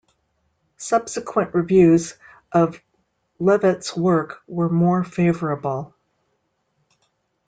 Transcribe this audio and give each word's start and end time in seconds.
Subsequent 0.77 1.53
reviews 1.53 2.15
of 2.51 2.81
Leavitt's 3.39 3.95
work 3.95 4.41
were 4.47 4.67
more 4.67 5.03
favorable. 5.03 5.93